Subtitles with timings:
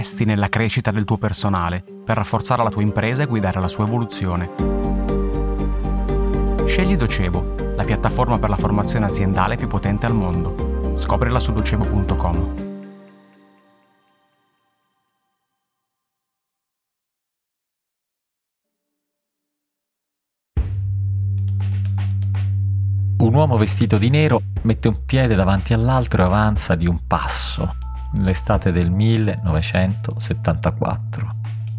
[0.00, 3.84] investi nella crescita del tuo personale per rafforzare la tua impresa e guidare la sua
[3.84, 4.50] evoluzione.
[6.64, 10.94] Scegli Docebo, la piattaforma per la formazione aziendale più potente al mondo.
[10.94, 12.68] Scoprila su docebo.com.
[23.18, 27.88] Un uomo vestito di nero mette un piede davanti all'altro e avanza di un passo
[28.14, 31.36] l'estate del 1974.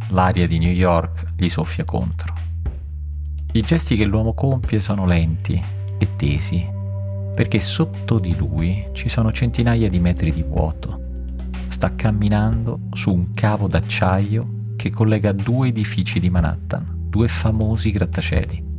[0.10, 2.34] L'aria di New York gli soffia contro.
[3.54, 5.62] I gesti che l'uomo compie sono lenti
[5.98, 6.66] e tesi,
[7.36, 11.00] perché sotto di lui ci sono centinaia di metri di vuoto.
[11.68, 18.70] Sta camminando su un cavo d'acciaio che collega due edifici di Manhattan, due famosi grattacieli.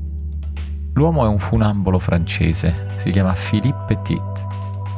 [0.94, 4.50] L'uomo è un funambolo francese, si chiama Philippe Petit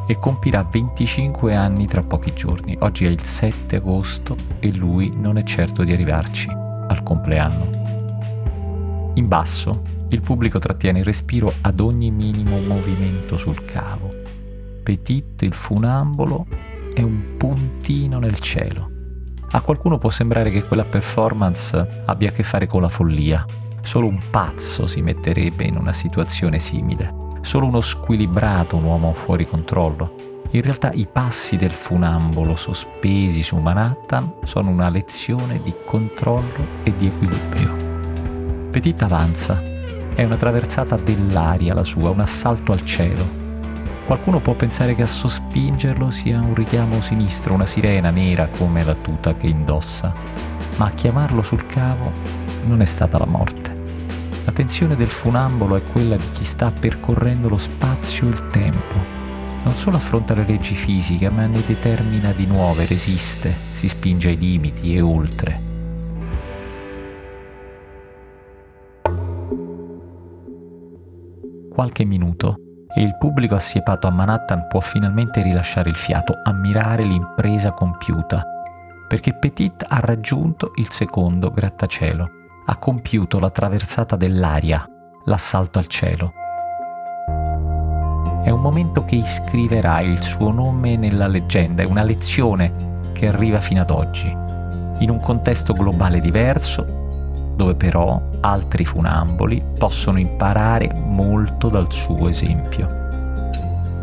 [0.06, 2.77] e compirà 25 anni tra pochi giorni.
[2.80, 9.12] Oggi è il 7 agosto e lui non è certo di arrivarci al compleanno.
[9.14, 14.12] In basso il pubblico trattiene il respiro ad ogni minimo movimento sul cavo.
[14.83, 16.46] Petit, il funambolo,
[16.92, 18.91] è un puntino nel cielo.
[19.50, 23.44] A qualcuno può sembrare che quella performance abbia a che fare con la follia.
[23.83, 29.46] Solo un pazzo si metterebbe in una situazione simile solo uno squilibrato, un uomo fuori
[29.46, 30.42] controllo.
[30.50, 36.94] In realtà i passi del funambolo sospesi su Manhattan sono una lezione di controllo e
[36.96, 38.70] di equilibrio.
[38.70, 39.60] Petit avanza,
[40.14, 43.42] è una traversata dell'aria la sua, un assalto al cielo.
[44.06, 48.94] Qualcuno può pensare che a sospingerlo sia un richiamo sinistro, una sirena nera come la
[48.94, 50.12] tuta che indossa,
[50.76, 52.12] ma a chiamarlo sul cavo
[52.64, 53.73] non è stata la morte.
[54.44, 58.94] La tensione del funambolo è quella di chi sta percorrendo lo spazio e il tempo.
[59.62, 64.36] Non solo affronta le leggi fisiche, ma ne determina di nuove, resiste, si spinge ai
[64.36, 65.62] limiti e oltre.
[71.70, 72.58] Qualche minuto
[72.94, 78.44] e il pubblico assiepato a Manhattan può finalmente rilasciare il fiato, ammirare l'impresa compiuta,
[79.08, 84.89] perché Petit ha raggiunto il secondo grattacielo ha compiuto la traversata dell'aria,
[85.25, 86.33] l'assalto al cielo.
[88.42, 93.61] È un momento che iscriverà il suo nome nella leggenda, è una lezione che arriva
[93.61, 101.69] fino ad oggi, in un contesto globale diverso, dove però altri funamboli possono imparare molto
[101.69, 103.02] dal suo esempio.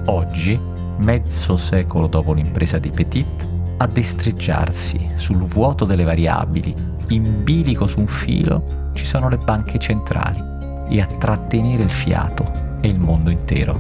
[0.06, 0.60] Oggi,
[0.98, 3.48] mezzo secolo dopo l'impresa di Petit,
[3.78, 9.80] a destreggiarsi sul vuoto delle variabili in bilico su un filo ci sono le banche
[9.80, 10.42] centrali
[10.90, 13.80] e a trattenere il fiato è il mondo intero.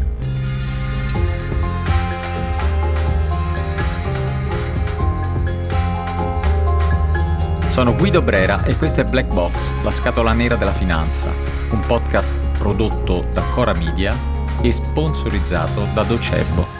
[7.69, 9.53] Sono Guido Brera e questo è Black Box,
[9.83, 11.31] la scatola nera della finanza,
[11.71, 14.13] un podcast prodotto da Cora Media
[14.61, 16.70] e sponsorizzato da Docebo.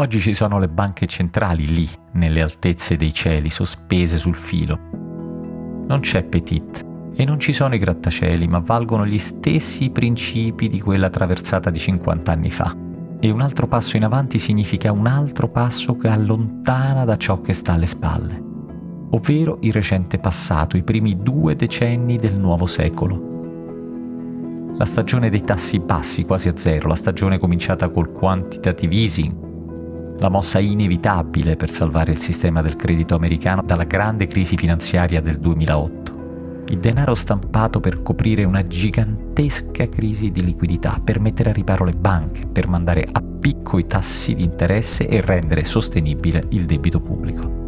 [0.00, 4.78] Oggi ci sono le banche centrali lì, nelle altezze dei cieli, sospese sul filo.
[5.86, 10.80] Non c'è Petit e non ci sono i grattacieli, ma valgono gli stessi principi di
[10.80, 12.74] quella traversata di 50 anni fa.
[13.20, 17.52] E un altro passo in avanti significa un altro passo che allontana da ciò che
[17.52, 18.42] sta alle spalle,
[19.10, 23.28] ovvero il recente passato, i primi due decenni del nuovo secolo.
[24.78, 29.48] La stagione dei tassi bassi quasi a zero, la stagione cominciata col quantitative easing,
[30.20, 35.38] la mossa inevitabile per salvare il sistema del credito americano dalla grande crisi finanziaria del
[35.38, 36.18] 2008.
[36.68, 41.94] Il denaro stampato per coprire una gigantesca crisi di liquidità, per mettere a riparo le
[41.94, 47.58] banche, per mandare a picco i tassi di interesse e rendere sostenibile il debito pubblico.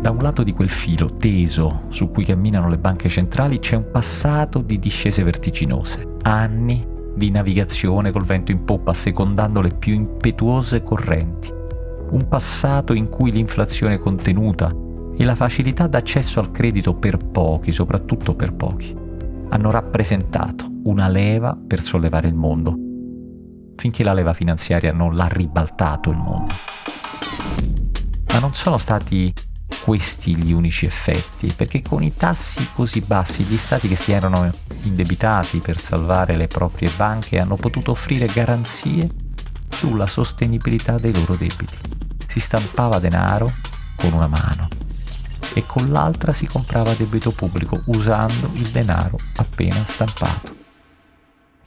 [0.00, 3.90] Da un lato di quel filo teso su cui camminano le banche centrali c'è un
[3.90, 10.82] passato di discese vertiginose, anni di navigazione col vento in poppa, secondando le più impetuose
[10.82, 11.52] correnti.
[12.10, 14.74] Un passato in cui l'inflazione contenuta
[15.14, 18.94] e la facilità d'accesso al credito per pochi, soprattutto per pochi,
[19.50, 22.74] hanno rappresentato una leva per sollevare il mondo,
[23.76, 26.54] finché la leva finanziaria non l'ha ribaltato il mondo.
[28.32, 29.32] Ma non sono stati
[29.84, 34.50] questi gli unici effetti, perché con i tassi così bassi gli stati che si erano
[34.82, 39.08] indebitati per salvare le proprie banche hanno potuto offrire garanzie
[39.68, 41.76] sulla sostenibilità dei loro debiti.
[42.26, 43.50] Si stampava denaro
[43.96, 44.68] con una mano
[45.54, 50.56] e con l'altra si comprava debito pubblico usando il denaro appena stampato.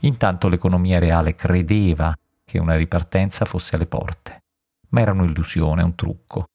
[0.00, 4.42] Intanto l'economia reale credeva che una ripartenza fosse alle porte,
[4.90, 6.46] ma era un'illusione, un trucco.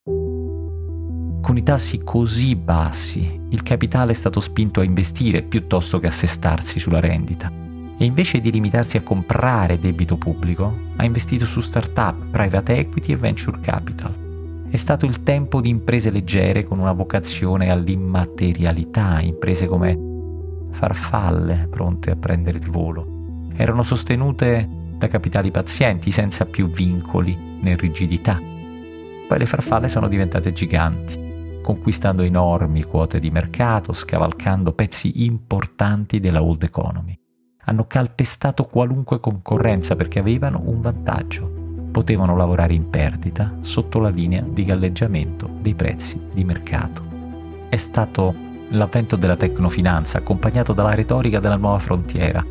[1.48, 6.78] Con i tassi così bassi, il capitale è stato spinto a investire piuttosto che assestarsi
[6.78, 7.50] sulla rendita.
[7.98, 13.16] E invece di limitarsi a comprare debito pubblico, ha investito su start-up, private equity e
[13.16, 14.66] venture capital.
[14.70, 19.98] È stato il tempo di imprese leggere con una vocazione all'immaterialità, imprese come
[20.72, 23.46] farfalle pronte a prendere il volo.
[23.56, 24.68] Erano sostenute
[24.98, 28.38] da capitali pazienti, senza più vincoli né rigidità.
[28.38, 31.26] Poi le farfalle sono diventate giganti
[31.68, 37.14] conquistando enormi quote di mercato, scavalcando pezzi importanti della old economy.
[37.66, 41.46] Hanno calpestato qualunque concorrenza perché avevano un vantaggio.
[41.92, 47.04] Potevano lavorare in perdita sotto la linea di galleggiamento dei prezzi di mercato.
[47.68, 48.34] È stato
[48.70, 52.46] l'avvento della tecnofinanza accompagnato dalla retorica della nuova frontiera,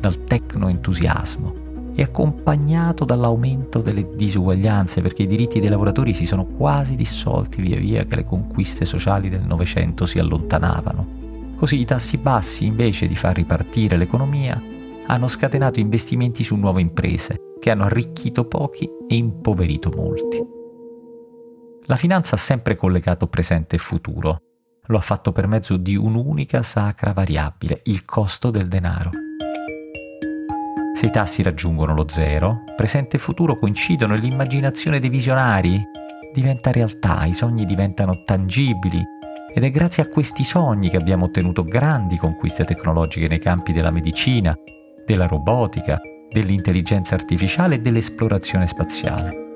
[0.00, 1.54] dal tecnoentusiasmo,
[1.94, 7.78] e accompagnato dall'aumento delle disuguaglianze perché i diritti dei lavoratori si sono quasi dissolti via
[7.78, 11.18] via che le conquiste sociali del Novecento si allontanavano.
[11.56, 14.60] Così i tassi bassi, invece di far ripartire l'economia,
[15.06, 20.42] hanno scatenato investimenti su nuove imprese, che hanno arricchito pochi e impoverito molti.
[21.86, 24.42] La finanza ha sempre collegato presente e futuro.
[24.86, 29.10] Lo ha fatto per mezzo di un'unica sacra variabile, il costo del denaro.
[31.00, 35.82] Se i tassi raggiungono lo zero, presente e futuro coincidono e l'immaginazione dei visionari
[36.30, 39.02] diventa realtà, i sogni diventano tangibili
[39.50, 43.90] ed è grazie a questi sogni che abbiamo ottenuto grandi conquiste tecnologiche nei campi della
[43.90, 44.54] medicina,
[45.06, 45.98] della robotica,
[46.28, 49.54] dell'intelligenza artificiale e dell'esplorazione spaziale.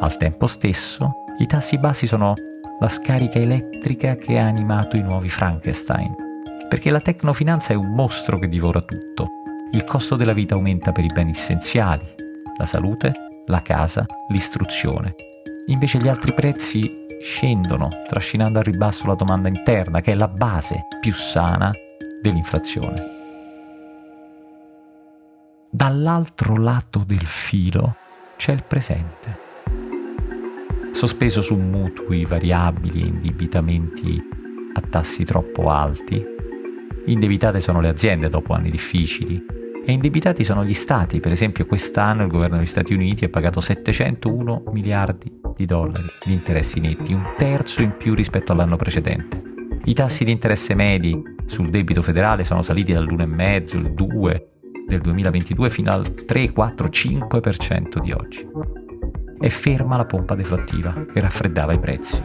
[0.00, 2.32] Al tempo stesso, i tassi bassi sono
[2.80, 6.14] la scarica elettrica che ha animato i nuovi Frankenstein,
[6.66, 9.42] perché la tecnofinanza è un mostro che divora tutto
[9.72, 12.06] il costo della vita aumenta per i beni essenziali,
[12.56, 13.12] la salute,
[13.46, 15.14] la casa, l'istruzione.
[15.66, 20.86] Invece gli altri prezzi scendono, trascinando al ribasso la domanda interna, che è la base
[21.00, 21.70] più sana
[22.20, 23.12] dell'inflazione.
[25.70, 27.96] Dall'altro lato del filo
[28.36, 29.42] c'è il presente.
[30.92, 34.22] Sospeso su mutui variabili e indebitamenti
[34.74, 36.24] a tassi troppo alti,
[37.06, 41.20] indebitate sono le aziende dopo anni difficili, e indebitati sono gli stati.
[41.20, 46.32] Per esempio quest'anno il governo degli Stati Uniti ha pagato 701 miliardi di dollari di
[46.32, 49.42] interessi netti, un terzo in più rispetto all'anno precedente.
[49.84, 54.48] I tassi di interesse medi sul debito federale sono saliti dall'1,5, il 2
[54.86, 58.48] del 2022 fino al 3, 4, 5% di oggi.
[59.38, 62.22] È ferma la pompa deflattiva che raffreddava i prezzi.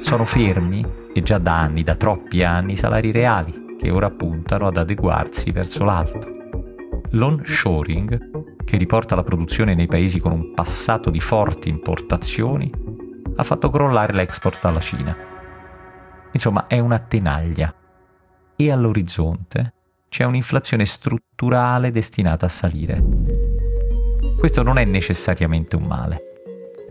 [0.00, 0.84] Sono fermi,
[1.18, 5.50] e già da anni, da troppi anni, i salari reali, che ora puntano ad adeguarsi
[5.50, 6.34] verso l'alto.
[7.12, 12.70] L'onshoring, che riporta la produzione nei paesi con un passato di forti importazioni,
[13.34, 15.16] ha fatto crollare l'export alla Cina.
[16.32, 17.74] Insomma, è una tenaglia.
[18.54, 19.72] E all'orizzonte
[20.10, 23.02] c'è un'inflazione strutturale destinata a salire.
[24.38, 26.20] Questo non è necessariamente un male.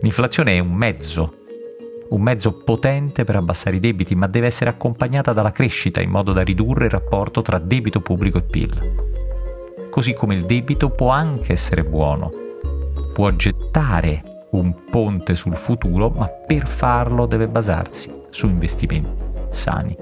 [0.00, 1.44] L'inflazione è un mezzo
[2.10, 6.32] un mezzo potente per abbassare i debiti, ma deve essere accompagnata dalla crescita in modo
[6.32, 8.94] da ridurre il rapporto tra debito pubblico e PIL.
[9.90, 12.30] Così come il debito può anche essere buono,
[13.12, 19.96] può gettare un ponte sul futuro, ma per farlo deve basarsi su investimenti sani.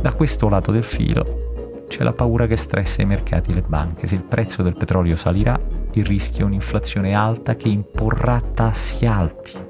[0.00, 4.06] Da questo lato del filo c'è la paura che stressa i mercati e le banche.
[4.06, 5.58] Se il prezzo del petrolio salirà,
[5.92, 9.68] il rischio è un'inflazione alta che imporrà tassi alti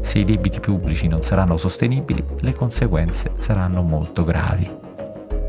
[0.00, 4.68] se i debiti pubblici non saranno sostenibili, le conseguenze saranno molto gravi.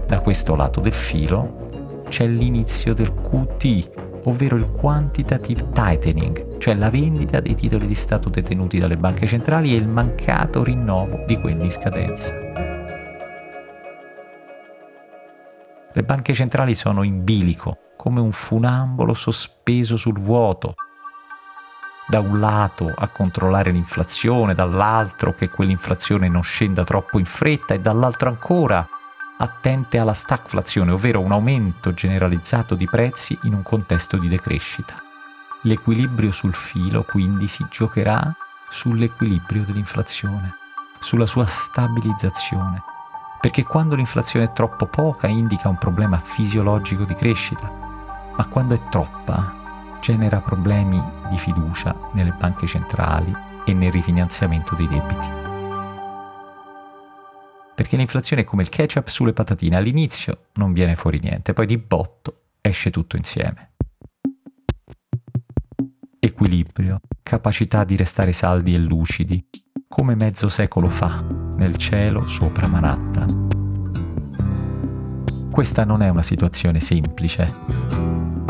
[0.08, 6.89] Da questo lato del filo c'è l'inizio del QT, ovvero il quantitative tightening, cioè la
[6.89, 11.63] vendita dei titoli di Stato detenuti dalle banche centrali e il mancato rinnovo di quelli
[11.63, 12.36] in scadenza.
[15.93, 20.75] Le banche centrali sono in bilico, come un funambolo sospeso sul vuoto,
[22.08, 27.79] da un lato a controllare l'inflazione, dall'altro che quell'inflazione non scenda troppo in fretta e
[27.79, 28.88] dall'altro ancora
[29.38, 34.96] attente alla stagflazione, ovvero un aumento generalizzato di prezzi in un contesto di decrescita.
[35.63, 38.34] L'equilibrio sul filo quindi si giocherà
[38.70, 40.55] sull'equilibrio dell'inflazione,
[41.00, 42.84] sulla sua stabilizzazione,
[43.39, 47.70] perché quando l'inflazione è troppo poca indica un problema fisiologico di crescita,
[48.36, 49.61] ma quando è troppa
[50.01, 55.27] genera problemi di fiducia nelle banche centrali e nel rifinanziamento dei debiti.
[57.75, 61.77] Perché l'inflazione è come il ketchup sulle patatine, all'inizio non viene fuori niente, poi di
[61.77, 63.74] botto esce tutto insieme.
[66.20, 69.43] Equilibrio, capacità di restare saldi e lucidi,
[69.88, 71.24] come mezzo secolo fa,
[71.55, 73.50] nel cielo sopra Manhattan.
[75.51, 77.51] Questa non è una situazione semplice,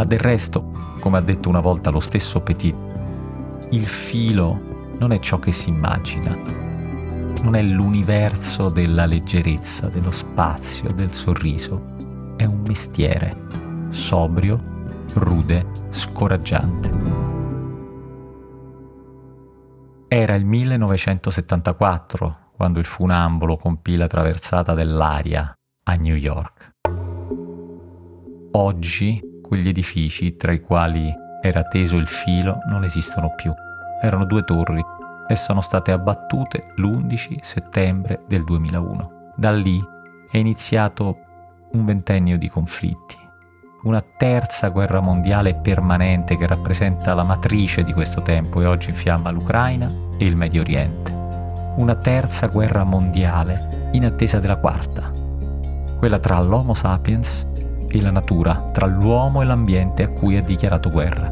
[0.01, 2.75] ma del resto, come ha detto una volta lo stesso Petit,
[3.69, 6.35] il filo non è ciò che si immagina,
[7.43, 13.45] non è l'universo della leggerezza, dello spazio, del sorriso, è un mestiere,
[13.89, 14.59] sobrio,
[15.13, 16.89] rude, scoraggiante.
[20.07, 25.53] Era il 1974 quando il funambolo compì la traversata dell'aria
[25.83, 26.69] a New York.
[28.53, 33.53] Oggi quegli edifici tra i quali era teso il filo non esistono più.
[34.01, 34.81] Erano due torri
[35.27, 39.33] e sono state abbattute l'11 settembre del 2001.
[39.35, 39.77] Da lì
[40.31, 41.17] è iniziato
[41.73, 43.17] un ventennio di conflitti,
[43.83, 49.31] una terza guerra mondiale permanente che rappresenta la matrice di questo tempo e oggi infiamma
[49.31, 51.11] l'Ucraina e il Medio Oriente.
[51.75, 55.11] Una terza guerra mondiale in attesa della quarta,
[55.97, 57.49] quella tra l'Homo sapiens
[57.91, 61.29] e la natura, tra l'uomo e l'ambiente a cui ha dichiarato guerra.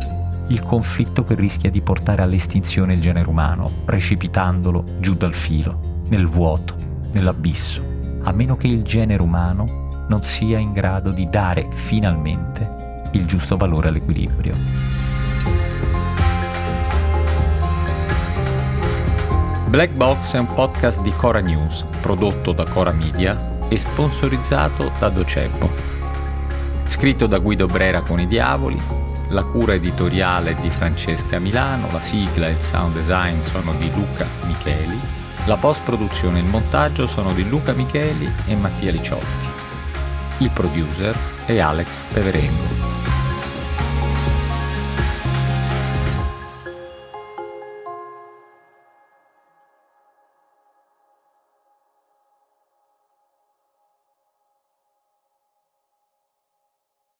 [0.47, 6.27] Il conflitto che rischia di portare all'estinzione il genere umano, precipitandolo giù dal filo, nel
[6.27, 6.75] vuoto,
[7.11, 7.83] nell'abisso,
[8.23, 13.57] a meno che il genere umano non sia in grado di dare finalmente il giusto
[13.57, 14.55] valore all'equilibrio.
[19.69, 23.37] Black Box è un podcast di Cora News, prodotto da Cora Media
[23.69, 25.98] e sponsorizzato da Docebo
[26.99, 28.77] Scritto da Guido Brera con i Diavoli,
[29.29, 34.27] la cura editoriale di Francesca Milano, la sigla e il sound design sono di Luca
[34.45, 34.99] Micheli,
[35.45, 39.47] la post-produzione e il montaggio sono di Luca Micheli e Mattia Liciotti.
[40.39, 42.88] Il producer è Alex Peverengo.